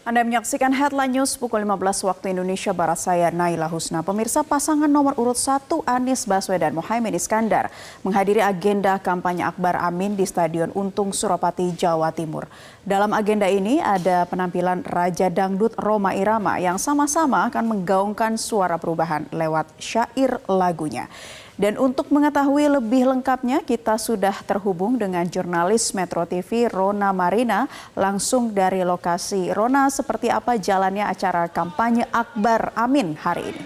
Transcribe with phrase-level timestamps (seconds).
[0.00, 4.00] Anda menyaksikan Headline News pukul 15 waktu Indonesia Barat saya Naila Husna.
[4.00, 7.68] Pemirsa pasangan nomor urut 1 Anies Baswedan Mohaimin Iskandar
[8.00, 12.48] menghadiri agenda kampanye Akbar Amin di Stadion Untung Suropati, Jawa Timur.
[12.80, 19.28] Dalam agenda ini ada penampilan Raja Dangdut Roma Irama yang sama-sama akan menggaungkan suara perubahan
[19.28, 21.12] lewat syair lagunya.
[21.60, 28.56] Dan untuk mengetahui lebih lengkapnya, kita sudah terhubung dengan jurnalis Metro TV Rona Marina langsung
[28.56, 29.52] dari lokasi.
[29.52, 33.62] Rona, seperti apa jalannya acara kampanye Akbar Amin hari ini?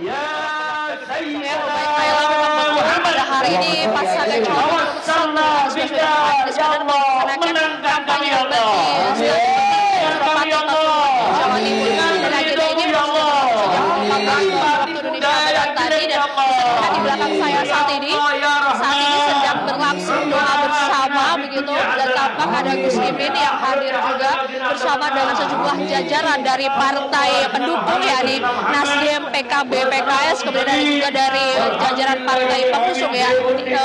[0.00, 0.24] Ya,
[3.04, 4.40] pada hari ini pasangan
[6.48, 6.82] calon
[7.44, 8.72] menangkan kami Allah.
[10.40, 13.20] Jawa Timur dan agenda ini waktu
[14.16, 14.80] Indonesia
[15.20, 15.70] Barat
[16.94, 18.10] di belakang saya saat ini.
[18.14, 18.59] Saat ini
[21.60, 24.30] begitu dan tampak ada Gus Imin yang hadir juga
[24.72, 31.46] bersama dengan sejumlah jajaran dari partai pendukung yakni Nasdem, PKB, PKS kemudian ada juga dari
[31.84, 33.28] jajaran partai pengusung ya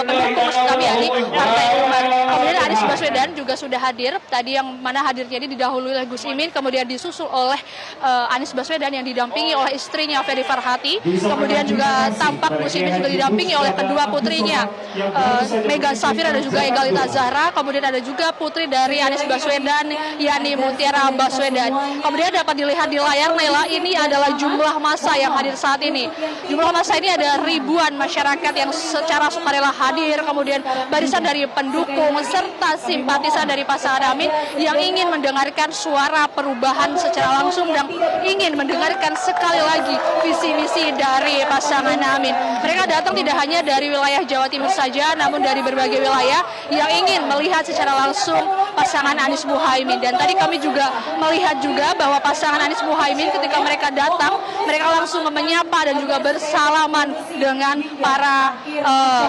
[0.08, 2.04] pendukung kami yakni Partai Umat.
[2.26, 4.14] Kemudian Anies Baswedan juga sudah hadir.
[4.28, 7.60] Tadi yang mana hadirnya ini didahului oleh Gus Imin kemudian disusul oleh
[8.00, 11.04] uh, Anies Baswedan yang didampingi oleh istrinya Ferry Farhati.
[11.04, 16.64] Kemudian juga tampak Gus Imin juga didampingi oleh kedua putrinya uh, Mega Safira dan juga
[16.64, 19.90] Egalita Zahra kemudian ada juga putri dari Anies Baswedan
[20.22, 21.74] yakni Mutiara Baswedan.
[21.98, 26.06] Kemudian dapat dilihat di layar Nela ini adalah jumlah masa yang hadir saat ini.
[26.46, 30.22] Jumlah masa ini ada ribuan masyarakat yang secara sukarela hadir.
[30.22, 30.62] Kemudian
[30.94, 34.30] barisan dari pendukung serta simpatisan dari pasangan Amin
[34.62, 37.90] yang ingin mendengarkan suara perubahan secara langsung dan
[38.22, 42.38] ingin mendengarkan sekali lagi visi misi dari pasangan Amin.
[42.62, 47.26] Mereka datang tidak hanya dari wilayah Jawa Timur saja, namun dari berbagai wilayah yang ingin
[47.26, 48.42] melihat secara langsung
[48.76, 50.02] pasangan Anies Muhaimin.
[50.02, 55.24] Dan tadi kami juga melihat juga bahwa pasangan Anies Muhaimin ketika mereka datang, mereka langsung
[55.30, 59.28] menyapa dan juga bersalaman dengan para uh,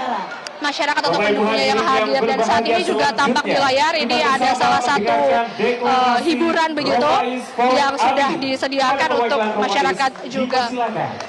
[0.60, 2.22] masyarakat atau pendukungnya yang hadir.
[2.24, 5.14] Dan saat ini juga tampak di layar ini ada salah satu
[5.84, 7.12] uh, hiburan begitu
[7.56, 10.68] yang sudah disediakan untuk masyarakat juga.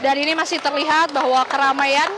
[0.01, 2.09] dan ini masih terlihat bahwa keramaian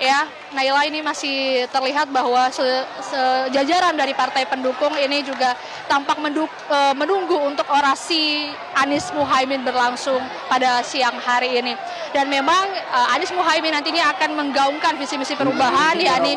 [0.00, 2.66] ya Naila ini masih terlihat bahwa se
[3.06, 5.54] sejajaran dari partai pendukung ini juga
[5.86, 10.18] tampak e, menunggu untuk orasi Anies Muhaimin berlangsung
[10.50, 11.78] pada siang hari ini.
[12.10, 16.34] Dan memang e, Anies Muhaimin nantinya akan menggaungkan visi misi perubahan, yakni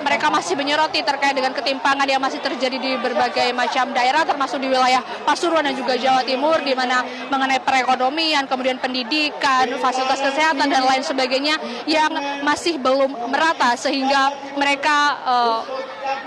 [0.00, 4.72] mereka masih menyoroti terkait dengan ketimpangan yang masih terjadi di berbagai macam daerah, termasuk di
[4.72, 10.88] wilayah Pasuruan dan juga Jawa Timur, di mana mengenai perekonomian, kemudian pendidikan, fasilitas kesehatan dan
[10.88, 12.08] lain sebagainya yang
[12.40, 14.28] masih belum merata sehingga
[14.60, 15.58] mereka uh,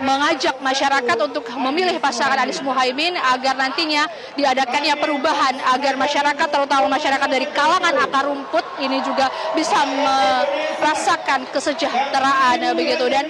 [0.01, 7.29] mengajak masyarakat untuk memilih pasangan Anies Muhaimin agar nantinya diadakannya perubahan agar masyarakat terutama masyarakat
[7.29, 13.05] dari kalangan akar rumput ini juga bisa merasakan kesejahteraan begitu.
[13.07, 13.29] Dan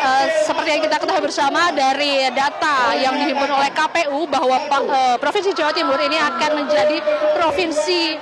[0.00, 5.50] uh, seperti yang kita ketahui bersama dari data yang dihimpun oleh KPU bahwa uh, Provinsi
[5.52, 6.96] Jawa Timur ini akan menjadi
[7.34, 8.16] provinsi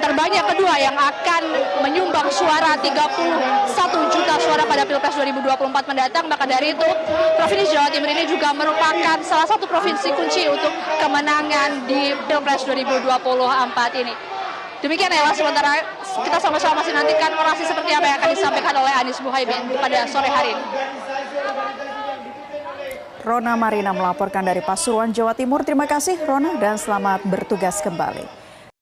[0.00, 1.42] terbanyak kedua yang akan
[1.84, 6.24] menyumbang suara 31 juta suara pada Pilpres 2024 mendatang.
[6.26, 6.88] Maka dari itu,
[7.36, 14.02] Provinsi Jawa Timur ini juga merupakan salah satu provinsi kunci untuk kemenangan di Pilpres 2024
[14.02, 14.14] ini.
[14.76, 15.80] Demikian ya, sementara
[16.20, 20.28] kita sama-sama masih nantikan orasi seperti apa yang akan disampaikan oleh Anies Muhaimin pada sore
[20.28, 20.64] hari ini.
[23.26, 25.66] Rona Marina melaporkan dari Pasuruan, Jawa Timur.
[25.66, 28.45] Terima kasih Rona dan selamat bertugas kembali.